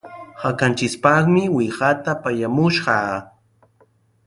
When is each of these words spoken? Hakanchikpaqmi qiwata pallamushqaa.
Hakanchikpaqmi 0.41 1.43
qiwata 1.53 2.11
pallamushqaa. 2.21 3.13